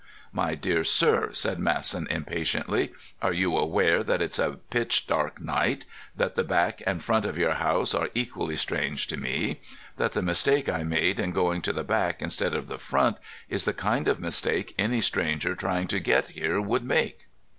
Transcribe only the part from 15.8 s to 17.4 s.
to get here would make?"